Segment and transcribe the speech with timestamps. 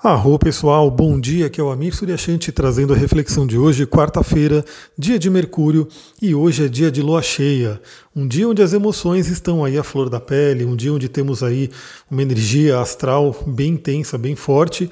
[0.00, 4.64] Arro pessoal, bom dia, aqui é o Amir Suryashanti trazendo a reflexão de hoje, quarta-feira,
[4.96, 5.88] dia de Mercúrio,
[6.22, 7.80] e hoje é dia de lua cheia,
[8.14, 11.42] um dia onde as emoções estão aí à flor da pele, um dia onde temos
[11.42, 11.68] aí
[12.08, 14.88] uma energia astral bem intensa, bem forte,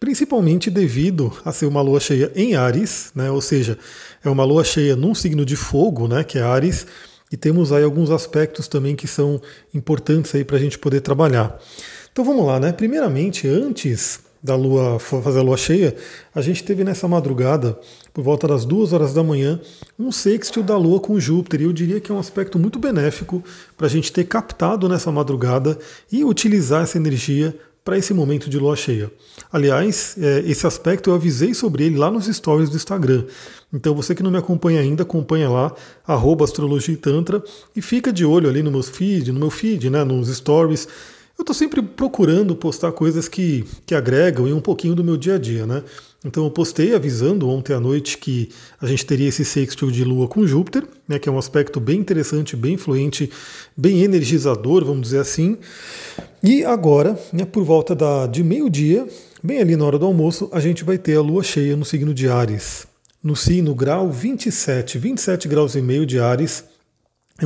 [0.00, 3.30] principalmente devido a ser uma lua cheia em Ares, né?
[3.30, 3.78] ou seja,
[4.24, 6.24] é uma lua cheia num signo de fogo, né?
[6.24, 6.88] que é Ares,
[7.30, 9.40] e temos aí alguns aspectos também que são
[9.72, 11.56] importantes aí para a gente poder trabalhar.
[12.10, 12.72] Então vamos lá, né?
[12.72, 15.94] Primeiramente, antes da lua fazer a lua cheia,
[16.34, 17.78] a gente teve nessa madrugada,
[18.12, 19.60] por volta das duas horas da manhã,
[19.98, 21.60] um sextil da lua com Júpiter.
[21.60, 23.42] E eu diria que é um aspecto muito benéfico
[23.76, 25.78] para a gente ter captado nessa madrugada
[26.10, 29.10] e utilizar essa energia para esse momento de lua cheia.
[29.50, 33.24] Aliás, é, esse aspecto eu avisei sobre ele lá nos stories do Instagram.
[33.72, 35.74] Então você que não me acompanha ainda, acompanha lá,
[36.44, 37.42] astrologia e tantra,
[37.74, 40.86] e fica de olho ali no meu feed, no meu feed, né, nos stories
[41.40, 45.36] eu estou sempre procurando postar coisas que, que agregam em um pouquinho do meu dia
[45.36, 45.82] a dia, né?
[46.22, 50.28] Então eu postei avisando ontem à noite que a gente teria esse sextil de Lua
[50.28, 53.30] com Júpiter, né, que é um aspecto bem interessante, bem influente,
[53.74, 55.56] bem energizador, vamos dizer assim.
[56.42, 59.08] E agora, né, por volta da, de meio-dia,
[59.42, 62.12] bem ali na hora do almoço, a gente vai ter a Lua cheia no signo
[62.12, 62.86] de Ares.
[63.24, 66.64] No signo grau 27, 27 graus e meio de Ares,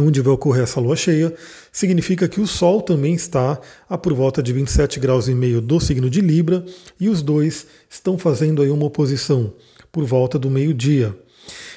[0.00, 1.34] onde vai ocorrer essa lua cheia,
[1.73, 5.81] significa que o Sol também está a por volta de 27 graus e meio do
[5.81, 6.64] signo de Libra,
[6.98, 9.53] e os dois estão fazendo aí uma oposição
[9.92, 11.17] por volta do meio-dia.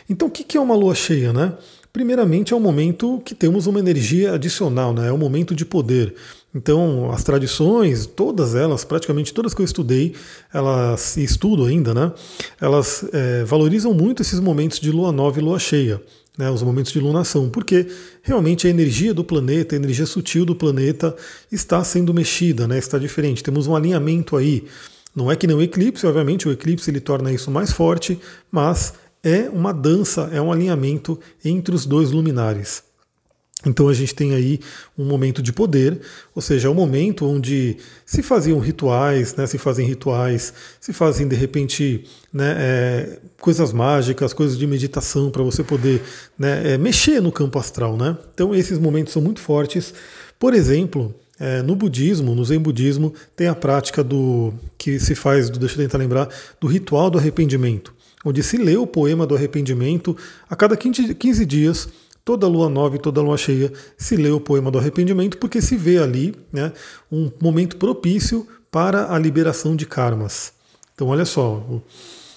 [0.09, 1.53] Então o que é uma lua cheia, né?
[1.91, 5.07] Primeiramente é um momento que temos uma energia adicional, né?
[5.07, 6.13] é um momento de poder.
[6.55, 10.15] Então, as tradições, todas elas, praticamente todas que eu estudei,
[10.53, 12.11] elas e estudo ainda, né?
[12.59, 16.01] Elas é, valorizam muito esses momentos de lua nova e lua cheia
[16.37, 17.87] né, os momentos de lunação, porque
[18.21, 21.15] realmente a energia do planeta, a energia sutil do planeta
[21.51, 23.43] está sendo mexida, né, está diferente.
[23.43, 24.65] Temos um alinhamento aí.
[25.15, 28.19] Não é que nem o eclipse, obviamente, o eclipse ele torna isso mais forte,
[28.51, 32.83] mas é uma dança, é um alinhamento entre os dois luminares.
[33.67, 34.59] Então a gente tem aí
[34.97, 35.99] um momento de poder,
[36.33, 41.27] ou seja, é um momento onde se faziam rituais, né, se fazem rituais, se fazem
[41.27, 46.01] de repente né, é, coisas mágicas, coisas de meditação para você poder
[46.37, 47.97] né, é, mexer no campo astral.
[47.97, 48.17] Né?
[48.33, 49.93] Então esses momentos são muito fortes.
[50.39, 55.49] Por exemplo, é, no budismo, no Zen budismo, tem a prática do que se faz,
[55.49, 56.29] do, deixa eu tentar lembrar,
[56.59, 57.93] do ritual do arrependimento,
[58.25, 60.15] onde se lê o poema do arrependimento
[60.49, 61.89] a cada 15, 15 dias
[62.27, 65.77] toda lua nova e toda lua cheia se lê o poema do arrependimento, porque se
[65.77, 66.73] vê ali né,
[67.09, 70.51] um momento propício para a liberação de karmas.
[70.93, 71.63] Então, olha só,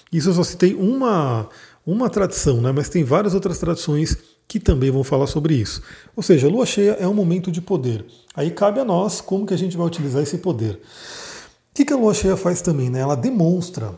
[0.09, 1.49] isso eu só citei uma,
[1.85, 5.81] uma tradição, né, mas tem várias outras tradições que também vão falar sobre isso.
[6.15, 8.05] Ou seja, a lua cheia é um momento de poder.
[8.33, 10.75] Aí cabe a nós como que a gente vai utilizar esse poder.
[10.75, 12.89] O que, que a lua cheia faz também?
[12.89, 13.01] Né?
[13.01, 13.93] Ela demonstra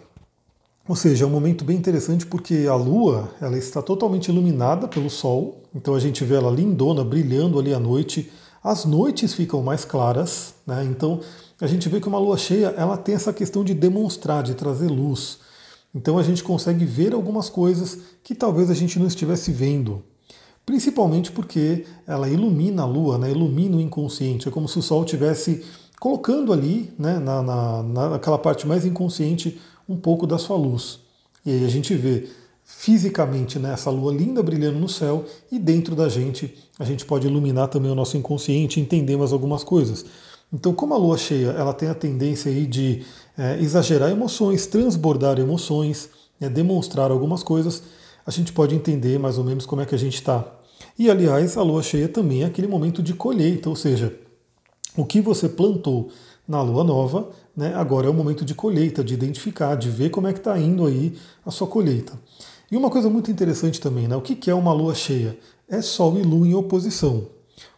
[0.88, 5.10] ou seja, é um momento bem interessante porque a Lua ela está totalmente iluminada pelo
[5.10, 8.30] Sol, então a gente vê ela lindona, brilhando ali à noite.
[8.62, 10.84] As noites ficam mais claras, né?
[10.84, 11.22] então
[11.62, 14.90] a gente vê que uma Lua cheia ela tem essa questão de demonstrar, de trazer
[14.90, 15.40] luz.
[15.96, 20.04] Então a gente consegue ver algumas coisas que talvez a gente não estivesse vendo.
[20.66, 23.32] Principalmente porque ela ilumina a Lua, né?
[23.32, 24.50] ilumina o inconsciente.
[24.50, 25.64] É como se o Sol estivesse
[26.00, 29.58] colocando ali, né, na, na, naquela parte mais inconsciente,
[29.88, 31.00] um pouco da sua luz.
[31.46, 32.30] E aí a gente vê
[32.64, 37.28] fisicamente né, essa lua linda brilhando no céu e dentro da gente a gente pode
[37.28, 40.06] iluminar também o nosso inconsciente entender mais algumas coisas.
[40.52, 43.04] Então, como a lua cheia ela tem a tendência aí de
[43.38, 47.84] é, exagerar emoções, transbordar emoções, é, demonstrar algumas coisas,
[48.26, 50.46] a gente pode entender mais ou menos como é que a gente está.
[50.98, 54.16] E aliás, a lua cheia também é aquele momento de colheita, ou seja,
[54.96, 56.10] o que você plantou
[56.48, 60.28] na lua nova né, agora é o momento de colheita, de identificar, de ver como
[60.28, 61.16] é que está indo aí
[61.46, 62.14] a sua colheita.
[62.72, 65.38] E uma coisa muito interessante também, né, o que é uma lua cheia?
[65.70, 67.28] É Sol e Lua em oposição.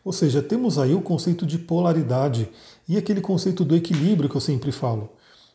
[0.04, 2.50] Ou seja, temos aí o conceito de polaridade
[2.88, 5.10] e aquele conceito do equilíbrio que eu sempre falo.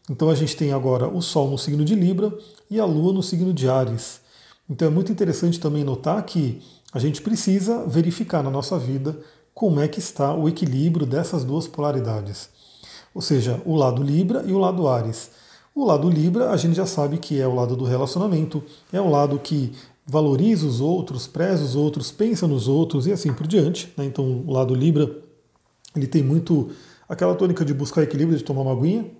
[0.09, 2.37] Então a gente tem agora o Sol no signo de Libra
[2.69, 4.21] e a Lua no signo de Ares.
[4.69, 6.61] Então é muito interessante também notar que
[6.93, 9.19] a gente precisa verificar na nossa vida
[9.55, 12.51] como é que está o equilíbrio dessas duas polaridades
[13.15, 15.31] ou seja, o lado Libra e o lado Ares.
[15.75, 18.63] O lado Libra a gente já sabe que é o lado do relacionamento,
[18.93, 19.73] é o lado que
[20.07, 23.93] valoriza os outros, preza os outros, pensa nos outros e assim por diante.
[23.97, 24.05] Né?
[24.05, 25.11] Então o lado Libra
[25.95, 26.71] ele tem muito
[27.09, 29.11] aquela tônica de buscar equilíbrio, de tomar uma aguinha,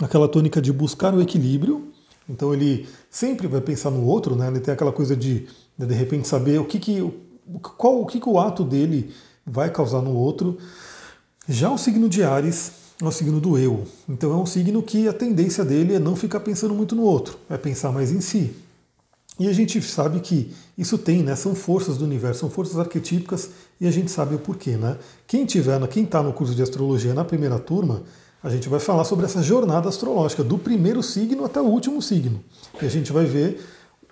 [0.00, 1.92] aquela tônica de buscar o equilíbrio.
[2.28, 4.48] Então ele sempre vai pensar no outro, né?
[4.48, 7.00] Ele tem aquela coisa de de repente saber o que que
[7.76, 9.12] qual o que, que o ato dele
[9.44, 10.58] vai causar no outro.
[11.52, 12.70] Já o signo de Ares,
[13.02, 13.84] é o signo do eu.
[14.08, 17.36] Então é um signo que a tendência dele é não ficar pensando muito no outro,
[17.50, 18.54] é pensar mais em si.
[19.36, 21.34] E a gente sabe que isso tem, né?
[21.34, 23.50] São forças do universo, são forças arquetípicas
[23.80, 24.96] e a gente sabe o porquê, né?
[25.26, 28.04] Quem tiver, quem está no curso de astrologia na primeira turma,
[28.44, 32.40] a gente vai falar sobre essa jornada astrológica, do primeiro signo até o último signo.
[32.80, 33.60] E a gente vai ver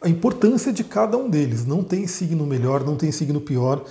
[0.02, 1.64] a importância de cada um deles.
[1.64, 3.84] Não tem signo melhor, não tem signo pior,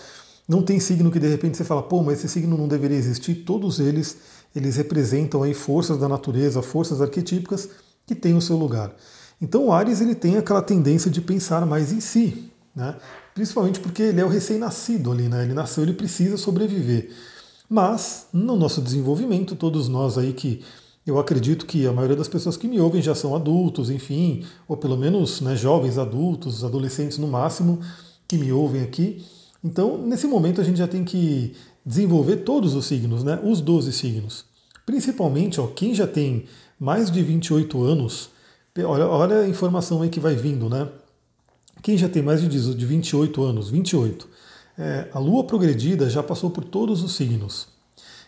[0.47, 3.35] não tem signo que de repente você fala, pô, mas esse signo não deveria existir.
[3.35, 4.17] Todos eles,
[4.55, 7.69] eles representam aí forças da natureza, forças arquetípicas
[8.05, 8.95] que têm o seu lugar.
[9.41, 12.95] Então o Ares ele tem aquela tendência de pensar mais em si, né?
[13.35, 15.43] principalmente porque ele é o recém-nascido ali, né?
[15.43, 17.11] ele nasceu, ele precisa sobreviver.
[17.69, 20.63] Mas no nosso desenvolvimento, todos nós aí que
[21.05, 24.75] eu acredito que a maioria das pessoas que me ouvem já são adultos, enfim, ou
[24.75, 27.79] pelo menos né, jovens adultos, adolescentes no máximo,
[28.27, 29.23] que me ouvem aqui.
[29.67, 31.53] Então, nesse momento, a gente já tem que
[31.85, 34.45] desenvolver todos os signos, né, os 12 signos.
[34.85, 36.45] Principalmente, ó, quem já tem
[36.79, 38.29] mais de 28 anos,
[38.85, 40.87] Olha, olha a informação aí que vai vindo, né?
[41.81, 44.27] Quem já tem mais de 28 anos, 28,
[44.77, 47.69] é, a lua progredida já passou por todos os signos.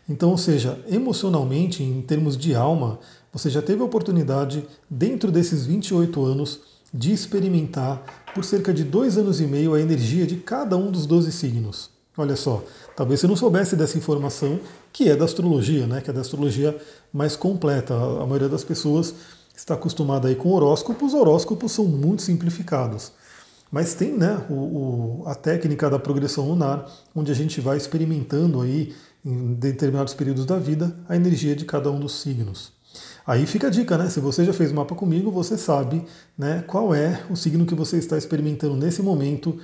[0.08, 3.00] Então, ou seja, emocionalmente, em termos de alma,
[3.32, 6.62] você já teve a oportunidade, dentro desses 28 anos,
[6.94, 8.04] de experimentar
[8.34, 11.90] por cerca de dois anos e meio a energia de cada um dos 12 signos.
[12.18, 12.64] Olha só,
[12.96, 14.60] talvez você não soubesse dessa informação,
[14.92, 16.02] que é da astrologia, né?
[16.02, 16.78] que é da astrologia
[17.14, 17.94] mais completa.
[17.94, 19.14] A maioria das pessoas
[19.56, 23.12] está acostumado aí com horóscopos, horóscopos são muito simplificados.
[23.72, 28.62] Mas tem né, o, o, a técnica da progressão lunar, onde a gente vai experimentando
[28.62, 28.94] aí,
[29.24, 32.72] em determinados períodos da vida, a energia de cada um dos signos.
[33.30, 34.10] Aí fica a dica, né?
[34.10, 36.04] Se você já fez mapa comigo, você sabe
[36.36, 39.56] né, qual é o signo que você está experimentando nesse momento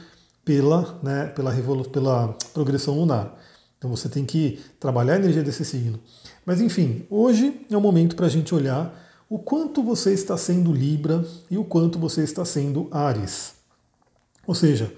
[0.45, 1.51] pela, né, pela,
[1.85, 3.35] pela progressão lunar.
[3.79, 5.99] Então você tem que trabalhar a energia desse signo.
[6.45, 10.71] Mas enfim, hoje é o momento para a gente olhar o quanto você está sendo
[10.71, 13.55] Libra e o quanto você está sendo Ares.
[14.45, 14.93] Ou seja,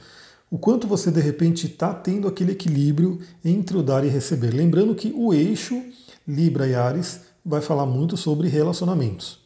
[0.51, 4.53] o quanto você de repente está tendo aquele equilíbrio entre o dar e receber.
[4.53, 5.81] Lembrando que o eixo
[6.27, 9.39] Libra e Ares vai falar muito sobre relacionamentos.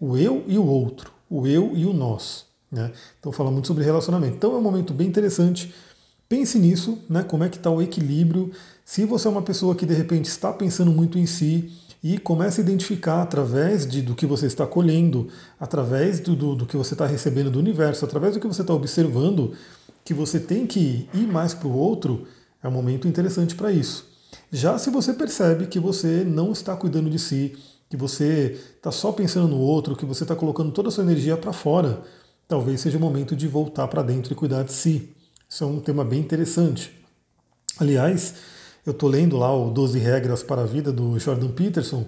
[0.00, 2.46] O eu e o outro, o eu e o nós.
[2.70, 2.90] Né?
[3.20, 4.36] Então fala muito sobre relacionamento.
[4.36, 5.74] Então é um momento bem interessante.
[6.28, 7.22] Pense nisso, né?
[7.22, 8.50] como é que está o equilíbrio.
[8.86, 11.70] Se você é uma pessoa que de repente está pensando muito em si,
[12.02, 15.28] e comece a identificar através de, do que você está colhendo,
[15.60, 18.74] através do, do, do que você está recebendo do universo, através do que você está
[18.74, 19.52] observando,
[20.04, 22.26] que você tem que ir mais para o outro,
[22.60, 24.11] é um momento interessante para isso.
[24.54, 27.56] Já se você percebe que você não está cuidando de si,
[27.88, 31.38] que você está só pensando no outro, que você está colocando toda a sua energia
[31.38, 32.02] para fora,
[32.46, 35.16] talvez seja o momento de voltar para dentro e cuidar de si.
[35.48, 36.92] Isso é um tema bem interessante.
[37.78, 38.34] Aliás,
[38.84, 42.04] eu estou lendo lá o 12 Regras para a Vida do Jordan Peterson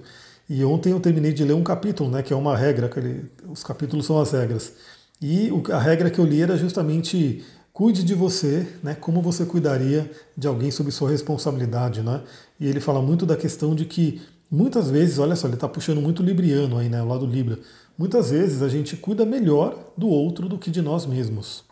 [0.47, 3.63] e ontem eu terminei de ler um capítulo, né, que é uma regra, ele, os
[3.63, 4.75] capítulos são as regras.
[5.21, 7.43] E a regra que eu li era justamente
[7.75, 12.03] cuide de você, né, como você cuidaria de alguém sob sua responsabilidade.
[12.03, 12.23] Né?
[12.61, 16.01] E ele fala muito da questão de que muitas vezes, olha só, ele está puxando
[16.01, 17.59] muito libriano aí, né, o lado Libra.
[17.99, 21.65] Muitas vezes a gente cuida melhor do outro do que de nós mesmos.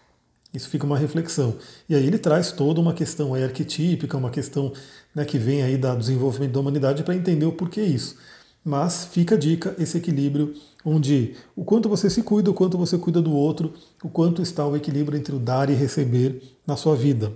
[0.52, 1.54] Isso fica uma reflexão.
[1.88, 4.72] E aí ele traz toda uma questão aí arquetípica, uma questão
[5.14, 8.16] né, que vem aí do desenvolvimento da humanidade para entender o porquê isso.
[8.64, 10.52] Mas fica a dica, esse equilíbrio,
[10.84, 14.66] onde o quanto você se cuida, o quanto você cuida do outro, o quanto está
[14.66, 17.32] o equilíbrio entre o dar e receber na sua vida.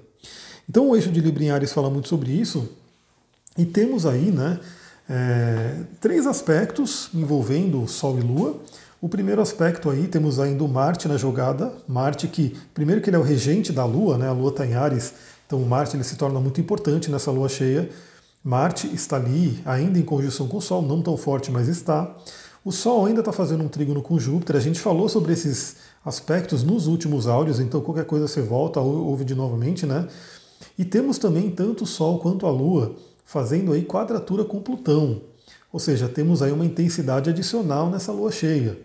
[0.68, 2.68] Então o eixo de Libra em Ares fala muito sobre isso,
[3.56, 4.60] e temos aí né,
[5.08, 8.56] é, três aspectos envolvendo Sol e Lua.
[9.00, 11.72] O primeiro aspecto aí, temos ainda o Marte na jogada.
[11.86, 14.28] Marte que, primeiro que ele é o regente da Lua, né?
[14.28, 15.14] a Lua está em Ares,
[15.46, 17.88] então o Marte ele se torna muito importante nessa Lua cheia.
[18.42, 22.14] Marte está ali ainda em conjunção com o Sol, não tão forte, mas está.
[22.66, 24.56] O Sol ainda está fazendo um trígono com Júpiter.
[24.56, 29.06] A gente falou sobre esses aspectos nos últimos áudios, então qualquer coisa você volta ou
[29.06, 30.08] ouve de novamente, né?
[30.76, 35.22] E temos também tanto o Sol quanto a Lua fazendo aí quadratura com Plutão.
[35.72, 38.76] Ou seja, temos aí uma intensidade adicional nessa lua cheia.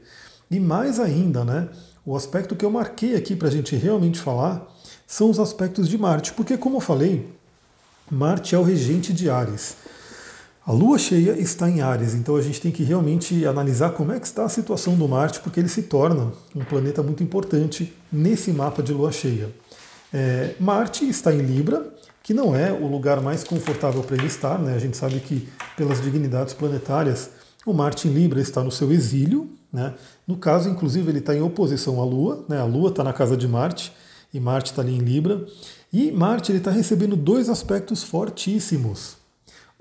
[0.52, 1.68] E mais ainda, né?
[2.06, 4.72] O aspecto que eu marquei aqui para a gente realmente falar
[5.08, 7.28] são os aspectos de Marte, porque, como eu falei,
[8.12, 9.76] Marte é o regente de Ares.
[10.64, 14.20] A lua cheia está em Ares, então a gente tem que realmente analisar como é
[14.20, 18.52] que está a situação do Marte, porque ele se torna um planeta muito importante nesse
[18.52, 19.50] mapa de lua cheia.
[20.14, 21.92] É, Marte está em Libra,
[22.22, 24.60] que não é o lugar mais confortável para ele estar.
[24.60, 24.76] Né?
[24.76, 27.32] A gente sabe que, pelas dignidades planetárias,
[27.66, 29.50] o Marte em Libra está no seu exílio.
[29.74, 29.94] Né?
[30.28, 32.46] No caso, inclusive, ele está em oposição à Lua.
[32.48, 32.60] Né?
[32.60, 33.92] A Lua está na casa de Marte
[34.34, 35.44] e Marte está ali em Libra.
[35.92, 39.21] E Marte está recebendo dois aspectos fortíssimos.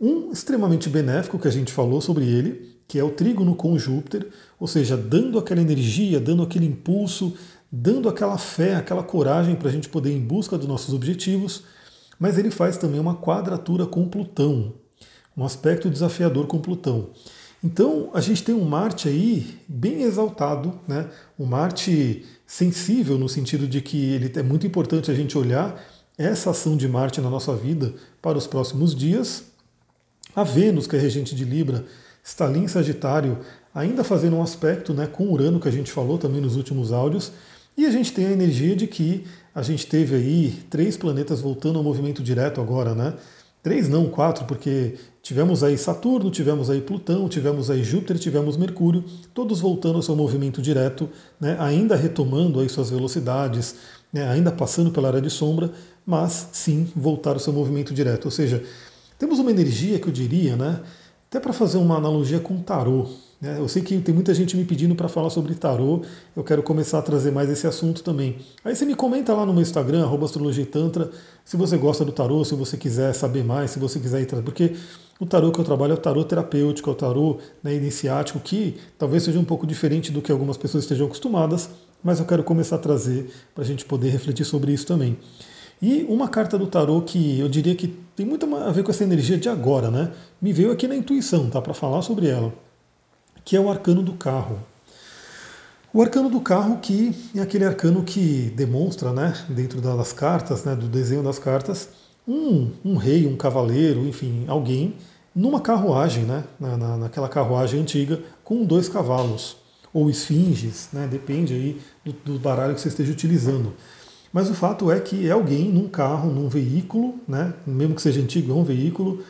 [0.01, 4.29] Um extremamente benéfico que a gente falou sobre ele, que é o trígono com Júpiter,
[4.59, 7.35] ou seja, dando aquela energia, dando aquele impulso,
[7.71, 11.65] dando aquela fé, aquela coragem para a gente poder ir em busca dos nossos objetivos.
[12.19, 14.75] Mas ele faz também uma quadratura com Plutão,
[15.37, 17.11] um aspecto desafiador com Plutão.
[17.63, 21.09] Então a gente tem um Marte aí bem exaltado, né?
[21.39, 25.79] um Marte sensível no sentido de que ele é muito importante a gente olhar
[26.17, 29.50] essa ação de Marte na nossa vida para os próximos dias.
[30.35, 31.85] A Vênus, que é regente de Libra,
[32.23, 33.39] está ali em Sagitário,
[33.75, 37.33] ainda fazendo um aspecto né, com Urano, que a gente falou também nos últimos áudios.
[37.77, 41.79] E a gente tem a energia de que a gente teve aí três planetas voltando
[41.79, 43.15] ao movimento direto agora, né?
[43.63, 49.05] Três não, quatro, porque tivemos aí Saturno, tivemos aí Plutão, tivemos aí Júpiter, tivemos Mercúrio,
[49.35, 53.75] todos voltando ao seu movimento direto, né, ainda retomando aí suas velocidades,
[54.11, 55.71] né, ainda passando pela área de sombra,
[56.07, 58.25] mas sim voltar ao seu movimento direto.
[58.25, 58.65] Ou seja,
[59.21, 60.81] temos uma energia que eu diria, né,
[61.29, 63.07] até para fazer uma analogia com tarô,
[63.41, 63.57] né?
[63.59, 66.03] Eu sei que tem muita gente me pedindo para falar sobre tarô,
[66.35, 68.39] eu quero começar a trazer mais esse assunto também.
[68.65, 71.11] Aí você me comenta lá no meu Instagram, astrologitantra,
[71.45, 74.75] se você gosta do tarô, se você quiser saber mais, se você quiser ir porque
[75.21, 78.77] o tarô que eu trabalho é o tarô terapêutico, é o tarô né, iniciático, que
[78.99, 81.69] talvez seja um pouco diferente do que algumas pessoas estejam acostumadas,
[82.03, 85.19] mas eu quero começar a trazer para a gente poder refletir sobre isso também.
[85.81, 89.05] E uma carta do tarô que eu diria que tem muito a ver com essa
[89.05, 90.13] energia de agora, né?
[90.41, 91.61] Me veio aqui na intuição, tá?
[91.61, 92.53] Para falar sobre ela
[93.45, 94.59] que é o arcano do carro.
[95.93, 100.77] O arcano do carro que é aquele arcano que demonstra, né, dentro das cartas, né,
[100.77, 101.89] do desenho das cartas,
[102.29, 104.95] um, um rei, um cavaleiro, enfim, alguém
[105.35, 109.57] numa carruagem, né, na, naquela carruagem antiga, com dois cavalos,
[109.93, 113.73] ou esfinges, né, depende aí do, do baralho que você esteja utilizando.
[114.33, 118.21] Mas o fato é que é alguém num carro, num veículo, né, mesmo que seja
[118.21, 119.25] antigo, é um veículo,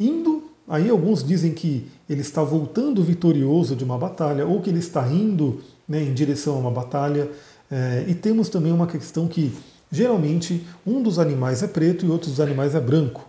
[0.00, 4.80] indo Aí alguns dizem que ele está voltando vitorioso de uma batalha, ou que ele
[4.80, 7.30] está indo né, em direção a uma batalha.
[7.70, 9.52] É, e temos também uma questão que
[9.92, 13.25] geralmente um dos animais é preto e outro dos animais é branco.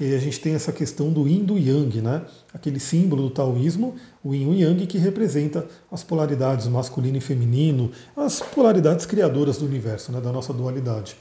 [0.00, 2.22] E a gente tem essa questão do yin do yang, né?
[2.54, 7.20] aquele símbolo do taoísmo, o yin e o yang, que representa as polaridades masculino e
[7.20, 10.20] feminino, as polaridades criadoras do universo, né?
[10.20, 11.16] da nossa dualidade.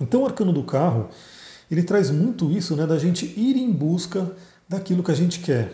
[0.00, 1.08] Então o arcano do carro,
[1.70, 2.86] ele traz muito isso né?
[2.86, 4.32] da gente ir em busca
[4.68, 5.72] daquilo que a gente quer.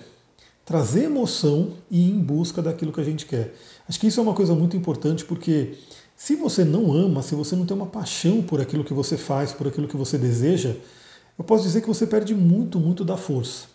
[0.66, 3.54] Trazer emoção e ir em busca daquilo que a gente quer.
[3.88, 5.74] Acho que isso é uma coisa muito importante porque
[6.14, 9.52] se você não ama, se você não tem uma paixão por aquilo que você faz,
[9.52, 10.76] por aquilo que você deseja,
[11.38, 13.72] eu posso dizer que você perde muito, muito da força.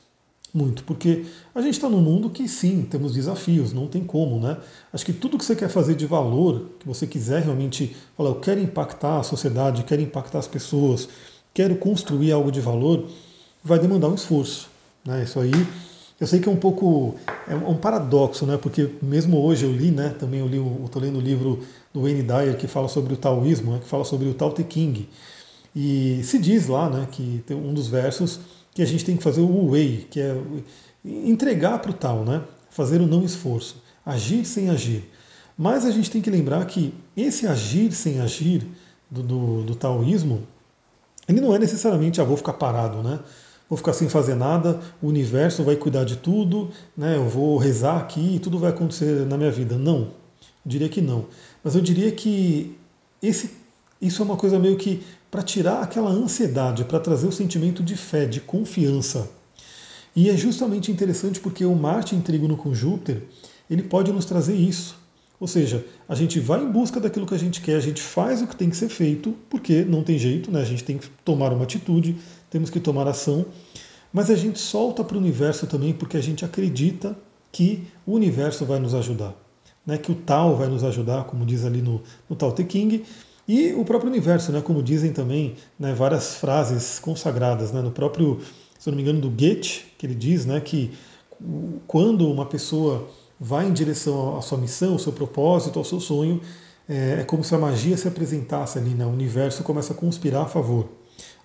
[0.53, 4.57] Muito, porque a gente está num mundo que sim, temos desafios, não tem como, né?
[4.93, 8.35] Acho que tudo que você quer fazer de valor, que você quiser realmente falar, eu
[8.35, 11.09] quero impactar a sociedade, quero impactar as pessoas,
[11.53, 13.07] quero construir algo de valor,
[13.63, 14.69] vai demandar um esforço.
[15.05, 15.23] Né?
[15.23, 15.51] Isso aí,
[16.19, 17.15] eu sei que é um pouco
[17.47, 18.57] é um paradoxo, né?
[18.57, 20.15] Porque mesmo hoje eu li, né?
[20.17, 21.59] Também eu li, estou lendo o livro
[21.93, 24.63] do Wayne Dyer que fala sobre o taoísmo, né, que fala sobre o Tao Te
[24.63, 25.07] King.
[25.79, 27.07] E se diz lá, né?
[27.11, 28.39] Que tem um dos versos
[28.73, 30.35] que a gente tem que fazer o Wei, que é
[31.05, 32.41] entregar para o Tao, né?
[32.71, 35.07] Fazer o não esforço, agir sem agir.
[35.55, 38.67] Mas a gente tem que lembrar que esse agir sem agir
[39.09, 40.47] do, do, do taoísmo,
[41.27, 43.19] ele não é necessariamente, ah, vou ficar parado, né?
[43.69, 47.17] vou ficar sem fazer nada, o universo vai cuidar de tudo, né?
[47.17, 49.77] eu vou rezar aqui e tudo vai acontecer na minha vida.
[49.77, 50.09] Não, eu
[50.65, 51.25] diria que não.
[51.63, 52.75] Mas eu diria que
[53.21, 53.51] esse,
[54.01, 57.95] isso é uma coisa meio que para tirar aquela ansiedade, para trazer o sentimento de
[57.95, 59.29] fé, de confiança.
[60.15, 63.23] E é justamente interessante porque o Marte em trígono com Júpiter,
[63.69, 64.97] ele pode nos trazer isso.
[65.39, 68.41] Ou seja, a gente vai em busca daquilo que a gente quer, a gente faz
[68.41, 70.61] o que tem que ser feito, porque não tem jeito, né?
[70.61, 72.17] a gente tem que tomar uma atitude,
[72.49, 73.45] temos que tomar ação,
[74.11, 77.15] mas a gente solta para o universo também porque a gente acredita
[77.51, 79.35] que o universo vai nos ajudar,
[79.85, 79.99] né?
[79.99, 83.03] que o tal vai nos ajudar, como diz ali no, no Tao Te King,
[83.47, 84.61] e o próprio universo, né?
[84.61, 87.81] como dizem também né, várias frases consagradas, né?
[87.81, 88.39] no próprio,
[88.77, 90.91] se eu não me engano, do Goethe, que ele diz né, que
[91.87, 93.07] quando uma pessoa
[93.39, 96.41] vai em direção à sua missão, ao seu propósito, ao seu sonho,
[96.89, 99.05] é, é como se a magia se apresentasse ali, né?
[99.05, 100.89] o universo começa a conspirar a favor.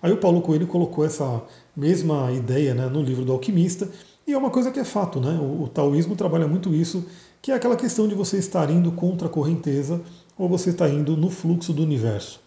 [0.01, 1.41] Aí o Paulo Coelho colocou essa
[1.75, 3.87] mesma ideia né, no livro do Alquimista,
[4.27, 5.37] e é uma coisa que é fato, né?
[5.37, 7.05] O, o taoísmo trabalha muito isso,
[7.41, 10.01] que é aquela questão de você estar indo contra a correnteza
[10.37, 12.39] ou você está indo no fluxo do universo.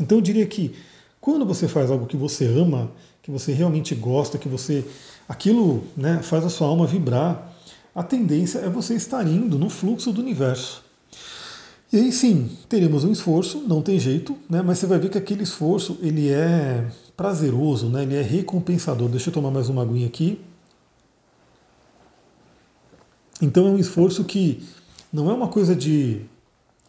[0.00, 0.74] Então eu diria que
[1.20, 2.90] quando você faz algo que você ama,
[3.22, 4.84] que você realmente gosta, que você
[5.28, 7.52] aquilo né, faz a sua alma vibrar,
[7.94, 10.82] a tendência é você estar indo no fluxo do universo.
[11.92, 14.62] E aí sim, teremos um esforço, não tem jeito, né?
[14.62, 18.02] mas você vai ver que aquele esforço ele é prazeroso, né?
[18.02, 19.10] ele é recompensador.
[19.10, 20.40] Deixa eu tomar mais uma aguinha aqui.
[23.42, 24.62] Então é um esforço que
[25.12, 26.22] não é uma coisa de,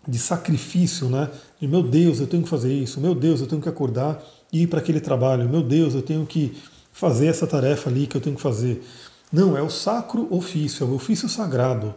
[0.07, 1.29] de sacrifício, né?
[1.59, 4.63] De meu Deus, eu tenho que fazer isso, meu Deus, eu tenho que acordar e
[4.63, 6.53] ir para aquele trabalho, meu Deus, eu tenho que
[6.91, 8.83] fazer essa tarefa ali que eu tenho que fazer.
[9.31, 11.95] Não, é o sacro ofício, é o ofício sagrado.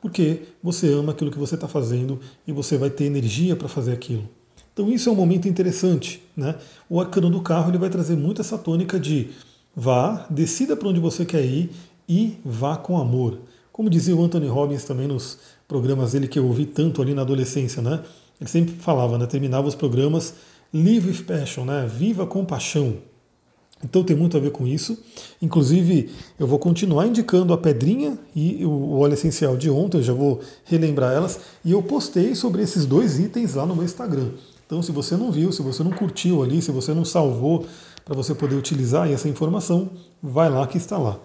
[0.00, 3.92] Porque você ama aquilo que você está fazendo e você vai ter energia para fazer
[3.92, 4.28] aquilo.
[4.72, 6.22] Então isso é um momento interessante.
[6.36, 6.54] Né?
[6.88, 9.30] O arcano do carro ele vai trazer muito essa tônica de
[9.74, 11.70] vá, decida para onde você quer ir
[12.08, 13.40] e vá com amor.
[13.76, 15.36] Como dizia o Anthony Robbins também nos
[15.68, 18.02] programas dele que eu ouvi tanto ali na adolescência, né?
[18.40, 19.26] Ele sempre falava, né?
[19.26, 20.32] terminava os programas
[20.72, 21.86] Live with Passion, né?
[21.86, 22.96] Viva com paixão.
[23.84, 24.98] Então tem muito a ver com isso.
[25.42, 30.14] Inclusive, eu vou continuar indicando a pedrinha e o óleo essencial de ontem, eu já
[30.14, 31.38] vou relembrar elas.
[31.62, 34.30] E eu postei sobre esses dois itens lá no meu Instagram.
[34.64, 37.66] Então, se você não viu, se você não curtiu ali, se você não salvou
[38.06, 39.90] para você poder utilizar essa informação,
[40.22, 41.20] vai lá que está lá.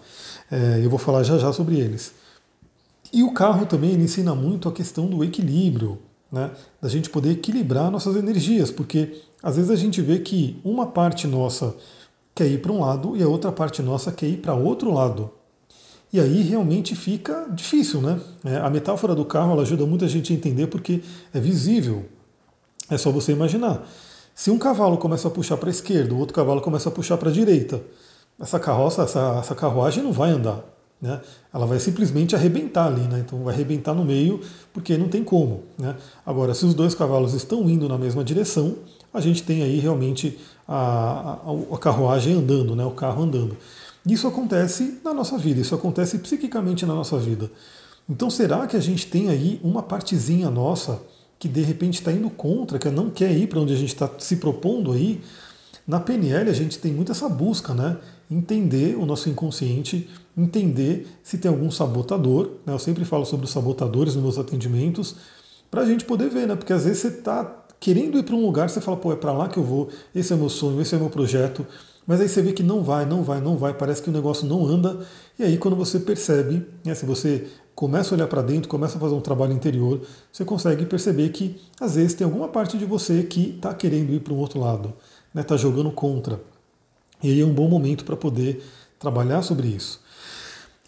[0.50, 2.20] É, eu vou falar já já sobre eles.
[3.12, 5.98] E o carro também ensina muito a questão do equilíbrio,
[6.30, 6.50] né?
[6.80, 11.26] da gente poder equilibrar nossas energias, porque às vezes a gente vê que uma parte
[11.26, 11.74] nossa
[12.34, 15.30] quer ir para um lado e a outra parte nossa quer ir para outro lado.
[16.12, 18.20] E aí realmente fica difícil, né?
[18.44, 21.02] É, a metáfora do carro ela ajuda muita gente a entender porque
[21.32, 22.04] é visível.
[22.90, 23.86] É só você imaginar.
[24.34, 27.16] Se um cavalo começa a puxar para a esquerda, o outro cavalo começa a puxar
[27.16, 27.82] para a direita,
[28.40, 30.62] essa carroça, essa, essa carruagem não vai andar.
[31.02, 31.20] Né?
[31.52, 33.24] Ela vai simplesmente arrebentar ali, né?
[33.26, 34.40] então vai arrebentar no meio,
[34.72, 35.64] porque não tem como.
[35.76, 35.96] Né?
[36.24, 38.76] Agora, se os dois cavalos estão indo na mesma direção,
[39.12, 42.84] a gente tem aí realmente a, a, a carruagem andando, né?
[42.84, 43.56] o carro andando.
[44.06, 47.50] Isso acontece na nossa vida, isso acontece psiquicamente na nossa vida.
[48.08, 51.00] Então, será que a gente tem aí uma partezinha nossa
[51.38, 54.08] que de repente está indo contra, que não quer ir para onde a gente está
[54.18, 55.20] se propondo aí,
[55.86, 57.96] na PNL a gente tem muito essa busca, né?
[58.30, 62.52] Entender o nosso inconsciente, entender se tem algum sabotador.
[62.64, 62.72] Né?
[62.72, 65.16] Eu sempre falo sobre os sabotadores nos meus atendimentos,
[65.70, 66.54] para a gente poder ver, né?
[66.54, 69.32] Porque às vezes você está querendo ir para um lugar, você fala, pô, é para
[69.32, 71.66] lá que eu vou, esse é meu sonho, esse é meu projeto.
[72.06, 74.46] Mas aí você vê que não vai, não vai, não vai, parece que o negócio
[74.46, 75.00] não anda.
[75.38, 79.00] E aí quando você percebe, né, se você começa a olhar para dentro, começa a
[79.00, 83.22] fazer um trabalho interior, você consegue perceber que às vezes tem alguma parte de você
[83.22, 84.92] que está querendo ir para um outro lado,
[85.32, 86.40] está né, tá jogando contra.
[87.22, 88.62] E aí é um bom momento para poder
[88.98, 90.00] trabalhar sobre isso.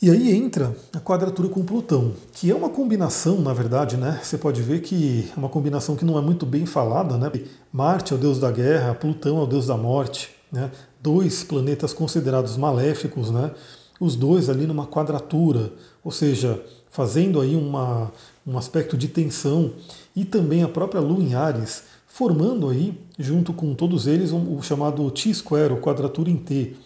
[0.03, 4.21] E aí entra a quadratura com Plutão, que é uma combinação, na verdade, né?
[4.23, 7.33] Você pode ver que é uma combinação que não é muito bem falada, né?
[7.73, 10.71] Marte é o deus da guerra, Plutão é o deus da morte, né?
[11.01, 13.53] Dois planetas considerados maléficos, né?
[13.99, 18.13] Os dois ali numa quadratura, ou seja, fazendo aí uma,
[18.47, 19.73] um aspecto de tensão,
[20.15, 25.11] e também a própria Lua em Ares, formando aí, junto com todos eles, o chamado
[25.11, 26.77] T-square, quadratura em T.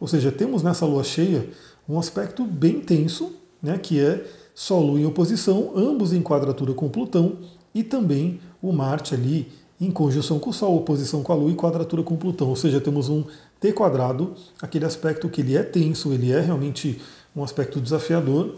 [0.00, 1.48] Ou seja, temos nessa lua cheia
[1.88, 3.30] um aspecto bem tenso,
[3.62, 7.36] né, que é Sol em oposição, ambos em quadratura com Plutão,
[7.72, 11.54] e também o Marte ali em conjunção com o Sol, oposição com a Lua e
[11.54, 12.48] quadratura com Plutão.
[12.48, 13.22] Ou seja, temos um
[13.60, 17.00] T quadrado, aquele aspecto que ele é tenso, ele é realmente
[17.36, 18.56] um aspecto desafiador,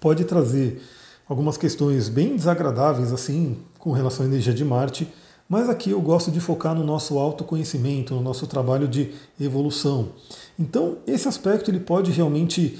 [0.00, 0.82] pode trazer
[1.28, 5.06] algumas questões bem desagradáveis assim com relação à energia de Marte,
[5.48, 10.10] mas aqui eu gosto de focar no nosso autoconhecimento, no nosso trabalho de evolução.
[10.58, 12.78] Então, esse aspecto ele pode realmente.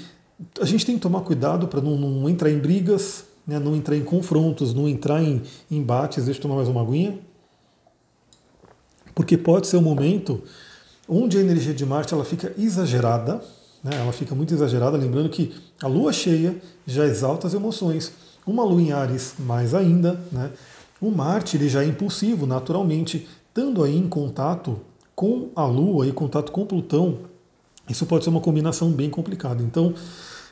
[0.61, 3.97] A gente tem que tomar cuidado para não, não, entrar em brigas, né, não entrar
[3.97, 6.25] em confrontos, não entrar em embates.
[6.25, 7.17] Deixa eu tomar mais uma aguinha.
[9.15, 10.41] Porque pode ser um momento
[11.07, 13.41] onde a energia de Marte ela fica exagerada,
[13.83, 13.91] né?
[13.99, 18.13] Ela fica muito exagerada, lembrando que a lua cheia já exalta as emoções,
[18.45, 20.19] uma lua em Ares mais ainda.
[20.31, 20.51] Né?
[21.01, 24.79] O Marte ele já é impulsivo naturalmente, estando aí em contato
[25.15, 27.19] com a lua e contato com Plutão,
[27.89, 29.63] isso pode ser uma combinação bem complicada.
[29.63, 29.93] Então,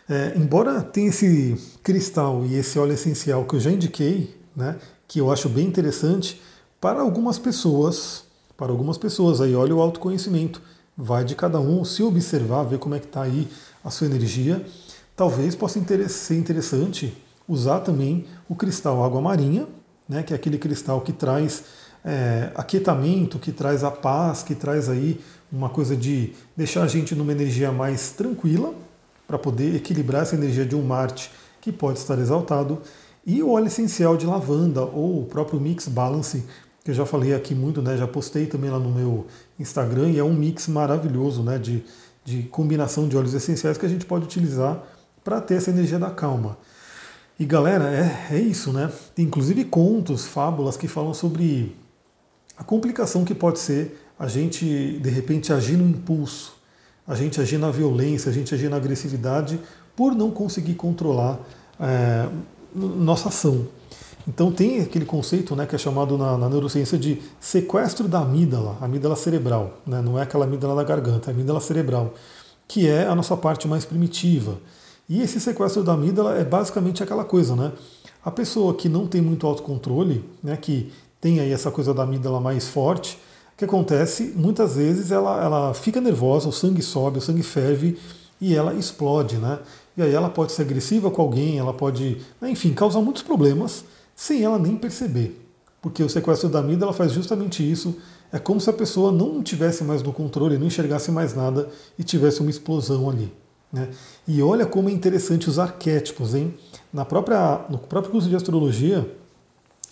[0.09, 5.19] é, embora tenha esse cristal e esse óleo essencial que eu já indiquei, né, que
[5.19, 6.41] eu acho bem interessante,
[6.81, 8.23] para algumas pessoas,
[8.57, 10.61] para algumas pessoas aí, olha o autoconhecimento
[10.97, 13.47] vai de cada um se observar, ver como é que está aí
[13.83, 14.65] a sua energia.
[15.15, 15.79] Talvez possa
[16.09, 17.15] ser interessante
[17.47, 19.67] usar também o cristal água marinha,
[20.07, 21.63] né, que é aquele cristal que traz
[22.03, 25.19] é, aquietamento, que traz a paz, que traz aí
[25.51, 28.73] uma coisa de deixar a gente numa energia mais tranquila,
[29.27, 32.81] para poder equilibrar essa energia de um Marte que pode estar exaltado,
[33.25, 36.45] e o óleo essencial de lavanda ou o próprio Mix Balance,
[36.81, 39.27] que eu já falei aqui muito, né, já postei também lá no meu
[39.59, 41.83] Instagram, e é um mix maravilhoso né, de,
[42.23, 44.81] de combinação de óleos essenciais que a gente pode utilizar
[45.21, 46.57] para ter essa energia da calma.
[47.39, 48.91] E galera, é, é isso, né?
[49.13, 51.75] Tem inclusive contos, fábulas que falam sobre
[52.57, 54.65] a complicação que pode ser a gente
[54.99, 56.55] de repente agir no impulso,
[57.07, 59.59] a gente agir na violência, a gente agir na agressividade
[59.95, 61.39] por não conseguir controlar
[61.79, 62.27] é,
[62.73, 63.67] nossa ação.
[64.27, 68.77] Então tem aquele conceito né, que é chamado na, na neurociência de sequestro da amígdala,
[68.81, 72.13] amígdala cerebral, né, não é aquela amígdala da garganta, é a amígdala cerebral,
[72.67, 74.57] que é a nossa parte mais primitiva.
[75.09, 77.71] E esse sequestro da amígdala é basicamente aquela coisa, né?
[78.25, 80.91] A pessoa que não tem muito autocontrole, né, que
[81.21, 83.17] tem aí essa coisa da amígdala mais forte,
[83.53, 84.33] o que acontece?
[84.35, 87.97] Muitas vezes ela, ela fica nervosa, o sangue sobe, o sangue ferve
[88.39, 89.59] e ela explode, né?
[89.95, 93.85] E aí ela pode ser agressiva com alguém, ela pode, né, enfim, causar muitos problemas
[94.15, 95.41] sem ela nem perceber.
[95.81, 97.95] Porque o sequestro da amígdala faz justamente isso.
[98.31, 102.03] É como se a pessoa não tivesse mais no controle, não enxergasse mais nada e
[102.03, 103.31] tivesse uma explosão ali.
[103.71, 103.89] Né?
[104.27, 106.53] E olha como é interessante os arquétipos, hein?
[106.91, 109.09] Na própria, no próprio curso de astrologia,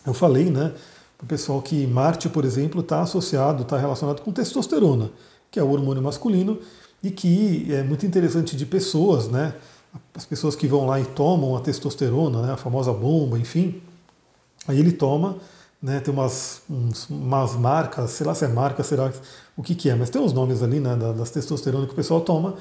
[0.06, 0.74] eu falei, né,
[1.18, 5.12] para o pessoal que Marte, por exemplo, está associado, está relacionado com testosterona,
[5.52, 6.60] que é o hormônio masculino,
[7.04, 9.56] e que é muito interessante de pessoas, né?
[10.14, 13.82] As pessoas que vão lá e tomam a testosterona, né, a famosa bomba, enfim,
[14.68, 15.38] aí ele toma,
[15.82, 19.14] né, tem umas, uns, umas marcas, sei lá se é marca, será
[19.56, 22.22] o que, que é, mas tem uns nomes ali né, das testosterona que o pessoal
[22.22, 22.56] toma,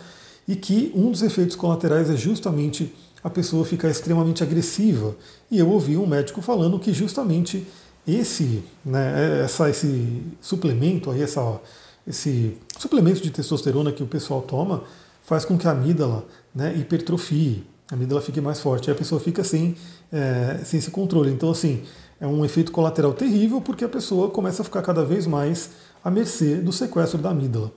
[0.47, 5.17] e que um dos efeitos colaterais é justamente a pessoa ficar extremamente agressiva.
[5.51, 7.67] E eu ouvi um médico falando que justamente
[8.07, 11.59] esse, né, essa, esse suplemento, aí, essa,
[12.07, 14.85] esse suplemento de testosterona que o pessoal toma
[15.23, 19.19] faz com que a amígdala né, hipertrofie, a amígdala fique mais forte, e a pessoa
[19.19, 19.75] fica sem,
[20.13, 21.31] é, sem esse controle.
[21.31, 21.83] Então, assim,
[22.21, 25.71] é um efeito colateral terrível porque a pessoa começa a ficar cada vez mais
[26.05, 27.73] à mercê do sequestro da amígdala.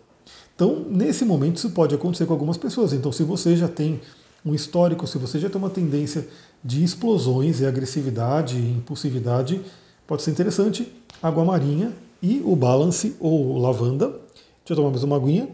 [0.58, 2.92] Então, nesse momento, isso pode acontecer com algumas pessoas.
[2.92, 4.02] Então, se você já tem
[4.44, 6.28] um histórico, se você já tem uma tendência
[6.64, 9.62] de explosões e agressividade e impulsividade,
[10.08, 10.92] pode ser interessante.
[11.22, 11.94] Água marinha
[12.24, 14.08] e o balance ou lavanda.
[14.08, 15.48] Deixa eu tomar mais uma aguinha.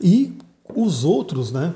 [0.00, 0.38] E
[0.72, 1.74] os outros, né?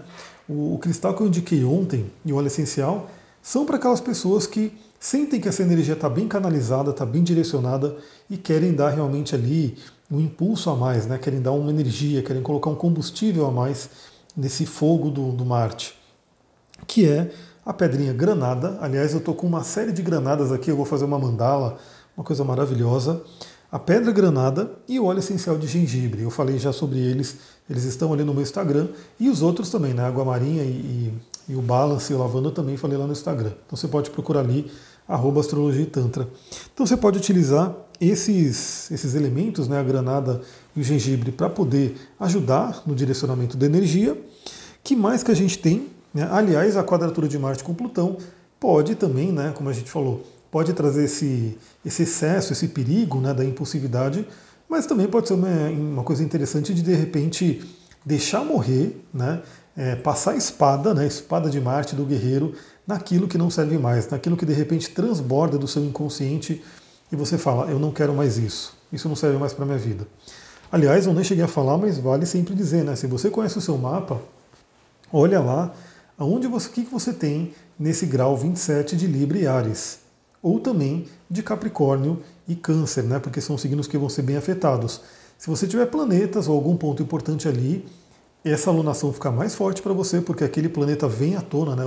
[0.49, 3.11] O, cristal que eu indiquei ontem e o óleo essencial
[3.43, 7.97] são para aquelas pessoas que sentem que essa energia está bem canalizada, está bem direcionada
[8.29, 9.77] e querem dar realmente ali
[10.11, 11.19] um impulso a mais, né?
[11.19, 13.89] querem dar uma energia, querem colocar um combustível a mais
[14.37, 15.95] nesse fogo do, do Marte,
[16.87, 17.31] que é
[17.65, 18.79] a pedrinha granada.
[18.81, 21.79] Aliás, eu estou com uma série de granadas aqui, eu vou fazer uma mandala,
[22.17, 23.23] uma coisa maravilhosa.
[23.71, 26.23] A pedra granada e o óleo essencial de gengibre.
[26.23, 27.37] Eu falei já sobre eles,
[27.69, 28.89] eles estão ali no meu Instagram.
[29.19, 30.03] E os outros também, né?
[30.05, 31.15] Água marinha e, e,
[31.51, 33.53] e o balance e o lavanda eu também falei lá no Instagram.
[33.65, 34.69] Então você pode procurar ali
[35.07, 36.29] arroba astrologia e tantra.
[36.75, 40.41] Então você pode utilizar esses, esses elementos, né, a granada
[40.75, 44.17] e o gengibre, para poder ajudar no direcionamento da energia.
[44.83, 45.89] Que mais que a gente tem?
[46.15, 46.27] Né?
[46.31, 48.17] Aliás, a quadratura de Marte com Plutão
[48.59, 53.35] pode também, né, como a gente falou, pode trazer esse, esse excesso, esse perigo né,
[53.35, 54.27] da impulsividade,
[54.69, 57.63] mas também pode ser uma, uma coisa interessante de de repente
[58.05, 59.43] deixar morrer, né,
[59.77, 62.55] é, passar a espada, né, espada de Marte do guerreiro,
[62.87, 66.63] naquilo que não serve mais, naquilo que de repente transborda do seu inconsciente
[67.11, 70.07] e você fala, eu não quero mais isso, isso não serve mais para minha vida.
[70.71, 72.95] Aliás, eu nem cheguei a falar, mas vale sempre dizer, né?
[72.95, 74.21] Se você conhece o seu mapa,
[75.13, 75.75] olha lá
[76.17, 80.01] aonde você, o que, que você tem nesse grau 27 de Libra e Ares,
[80.43, 83.19] ou também de Capricórnio e Câncer, né?
[83.19, 85.01] Porque são signos que vão ser bem afetados.
[85.39, 87.87] Se você tiver planetas ou algum ponto importante ali,
[88.45, 91.85] essa alunação fica mais forte para você, porque aquele planeta vem à tona, né?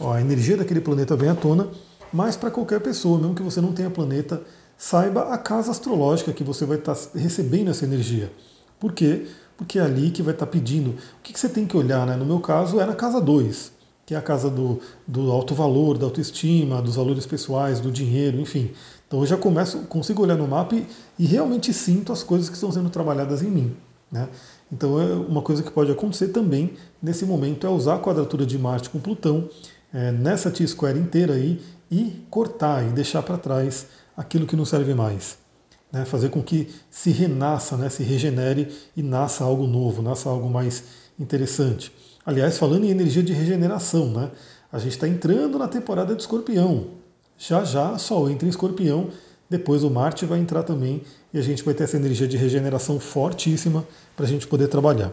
[0.00, 1.68] A energia daquele planeta vem à tona,
[2.14, 4.40] mas para qualquer pessoa, mesmo que você não tenha planeta,
[4.78, 8.30] saiba a casa astrológica que você vai estar tá recebendo essa energia.
[8.78, 9.26] Por quê?
[9.56, 10.90] Porque é ali que vai estar tá pedindo.
[10.90, 12.06] O que, você tem que olhar?
[12.06, 12.14] Né?
[12.14, 13.72] No meu caso, é na casa 2,
[14.06, 18.40] que é a casa do, do alto valor, da autoestima, dos valores pessoais, do dinheiro,
[18.40, 18.70] enfim.
[19.08, 20.86] Então eu já começo, consigo olhar no mapa e,
[21.18, 23.76] e realmente sinto as coisas que estão sendo trabalhadas em mim.
[24.12, 24.28] Né?
[24.72, 28.56] Então é uma coisa que pode acontecer também nesse momento é usar a quadratura de
[28.56, 29.48] Marte com Plutão
[29.94, 34.92] é, nessa T-square inteira aí e cortar e deixar para trás aquilo que não serve
[34.92, 35.38] mais.
[35.92, 36.04] Né?
[36.04, 37.88] Fazer com que se renasça, né?
[37.88, 40.82] se regenere e nasça algo novo, nasça algo mais
[41.18, 41.92] interessante.
[42.26, 44.30] Aliás, falando em energia de regeneração, né?
[44.72, 46.88] a gente está entrando na temporada de escorpião.
[47.38, 49.10] Já já Sol entra em escorpião,
[49.48, 51.02] depois o Marte vai entrar também
[51.32, 55.12] e a gente vai ter essa energia de regeneração fortíssima para a gente poder trabalhar.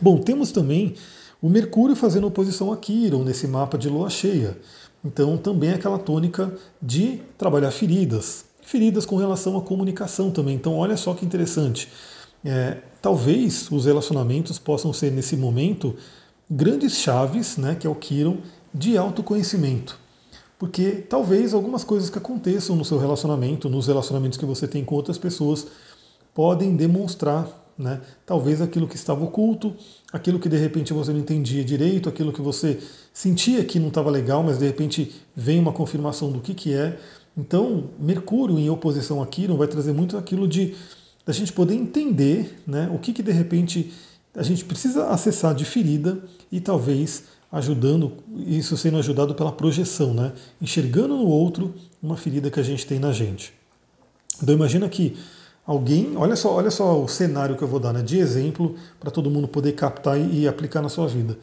[0.00, 0.94] Bom, temos também
[1.40, 4.58] o Mercúrio fazendo oposição a Quiron nesse mapa de lua cheia.
[5.04, 8.44] Então também aquela tônica de trabalhar feridas.
[8.62, 10.56] Feridas com relação à comunicação também.
[10.56, 11.88] Então olha só que interessante.
[12.44, 15.94] É, talvez os relacionamentos possam ser nesse momento
[16.50, 18.38] grandes chaves, né, que é o Quiron,
[18.74, 19.98] de autoconhecimento.
[20.58, 24.96] porque talvez algumas coisas que aconteçam no seu relacionamento, nos relacionamentos que você tem com
[24.96, 25.66] outras pessoas,
[26.34, 27.46] podem demonstrar,
[27.78, 29.74] né, talvez aquilo que estava oculto,
[30.12, 32.78] aquilo que de repente você não entendia direito, aquilo que você
[33.12, 36.98] sentia que não estava legal, mas de repente vem uma confirmação do que, que é.
[37.36, 40.74] Então, Mercúrio em oposição a Quirón vai trazer muito aquilo de
[41.24, 43.92] da gente poder entender né, o que, que de repente
[44.34, 46.18] a gente precisa acessar de ferida
[46.50, 48.12] e talvez ajudando,
[48.46, 50.32] isso sendo ajudado pela projeção, né?
[50.60, 53.52] enxergando no outro uma ferida que a gente tem na gente.
[54.42, 55.16] Então imagina que
[55.68, 59.10] alguém, olha só, olha só o cenário que eu vou dar né, de exemplo para
[59.10, 61.36] todo mundo poder captar e, aplicar na sua vida.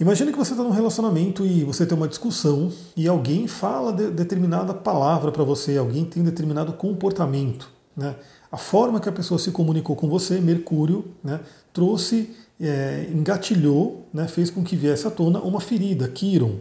[0.00, 4.10] Imagina que você está num relacionamento e você tem uma discussão e alguém fala de
[4.10, 7.70] determinada palavra para você, alguém tem determinado comportamento.
[7.96, 8.16] Né?
[8.50, 11.38] A forma que a pessoa se comunicou com você, Mercúrio, né,
[11.72, 16.56] trouxe é, engatilhou, né, fez com que viesse à tona uma ferida, Quiron.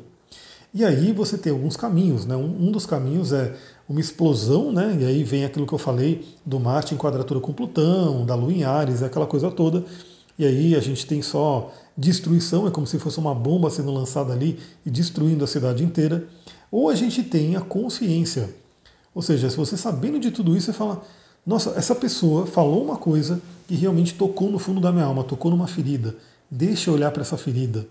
[0.74, 2.36] E aí você tem alguns caminhos, né?
[2.36, 3.56] Um, um, dos caminhos é
[3.88, 4.97] uma explosão, né?
[5.00, 8.52] E aí vem aquilo que eu falei do Marte em quadratura com Plutão, da Lua
[8.52, 9.86] em Ares, aquela coisa toda.
[10.38, 14.34] E aí a gente tem só destruição, é como se fosse uma bomba sendo lançada
[14.34, 16.28] ali e destruindo a cidade inteira.
[16.69, 18.54] Ou a gente tem a consciência.
[19.15, 21.02] Ou seja, se você sabendo de tudo isso, você fala,
[21.45, 25.50] nossa, essa pessoa falou uma coisa que realmente tocou no fundo da minha alma, tocou
[25.50, 26.15] numa ferida.
[26.52, 27.88] Deixa eu olhar para essa ferida.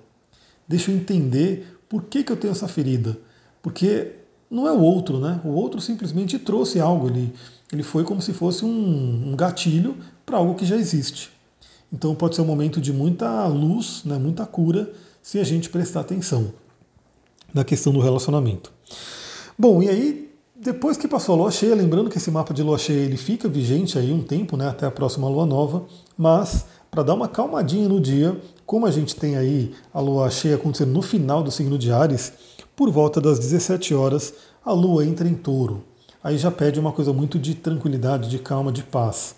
[0.68, 3.18] Deixa eu entender por que, que eu tenho essa ferida.
[3.62, 4.12] Porque
[4.50, 5.40] não é o outro, né?
[5.44, 7.32] O outro simplesmente trouxe algo, ele,
[7.72, 11.30] ele foi como se fosse um, um gatilho para algo que já existe.
[11.92, 14.90] Então pode ser um momento de muita luz, né, muita cura,
[15.22, 16.52] se a gente prestar atenção
[17.52, 18.72] na questão do relacionamento.
[19.58, 22.78] Bom, e aí depois que passou a lua cheia, lembrando que esse mapa de lua
[22.78, 25.84] cheia ele fica vigente aí um tempo, né, até a próxima lua nova,
[26.16, 30.56] mas para dar uma calmadinha no dia, como a gente tem aí a lua cheia
[30.56, 32.32] acontecendo no final do signo de Ares,
[32.76, 35.82] por volta das 17 horas, a lua entra em touro.
[36.22, 39.34] Aí já pede uma coisa muito de tranquilidade, de calma, de paz.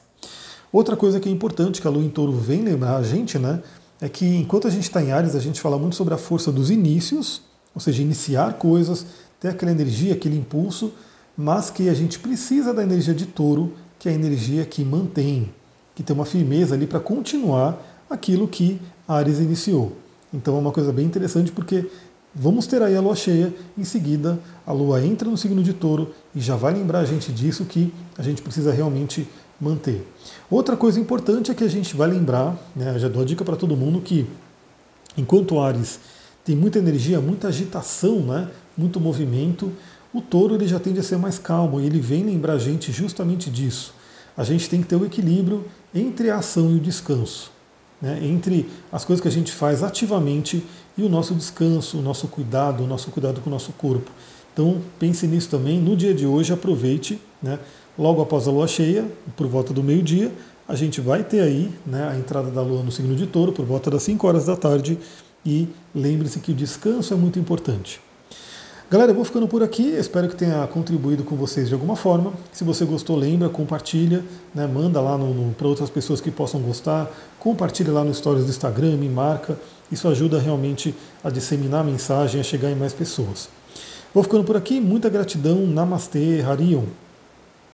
[0.72, 3.62] Outra coisa que é importante que a lua em touro vem lembrar a gente, né,
[4.01, 6.51] é que enquanto a gente está em Ares, a gente fala muito sobre a força
[6.51, 7.40] dos inícios,
[7.74, 9.07] ou seja, iniciar coisas,
[9.38, 10.92] ter aquela energia, aquele impulso,
[11.37, 15.53] mas que a gente precisa da energia de touro, que é a energia que mantém,
[15.94, 19.92] que tem uma firmeza ali para continuar aquilo que Ares iniciou.
[20.33, 21.87] Então é uma coisa bem interessante porque
[22.38, 26.14] vamos ter aí a lua cheia, em seguida a lua entra no signo de touro
[26.35, 29.27] e já vai lembrar a gente disso que a gente precisa realmente
[29.61, 30.07] manter.
[30.51, 33.57] Outra coisa importante é que a gente vai lembrar, né, já dou a dica para
[33.57, 34.27] todo mundo que
[35.16, 35.98] enquanto Ares
[36.44, 39.72] tem muita energia, muita agitação, né, muito movimento,
[40.14, 42.92] o touro ele já tende a ser mais calmo e ele vem lembrar a gente
[42.92, 43.92] justamente disso.
[44.37, 47.51] A gente tem que ter o equilíbrio entre a ação e o descanso,
[48.01, 48.19] né?
[48.23, 50.65] entre as coisas que a gente faz ativamente
[50.97, 54.11] e o nosso descanso, o nosso cuidado, o nosso cuidado com o nosso corpo.
[54.53, 55.81] Então pense nisso também.
[55.81, 57.59] No dia de hoje, aproveite, né?
[57.99, 59.07] logo após a lua cheia,
[59.37, 60.33] por volta do meio-dia,
[60.67, 63.65] a gente vai ter aí né, a entrada da lua no signo de touro, por
[63.65, 64.99] volta das 5 horas da tarde.
[65.47, 68.01] E lembre-se que o descanso é muito importante.
[68.90, 72.33] Galera, eu vou ficando por aqui, espero que tenha contribuído com vocês de alguma forma.
[72.51, 74.24] Se você gostou, lembra, compartilha,
[74.55, 75.18] né, manda lá
[75.59, 77.07] para outras pessoas que possam gostar,
[77.38, 79.59] compartilha lá no stories do Instagram, me marca.
[79.92, 83.51] Isso ajuda realmente a disseminar a mensagem, a chegar em mais pessoas.
[84.14, 86.85] Vou ficando por aqui, muita gratidão, Namastê, Harion.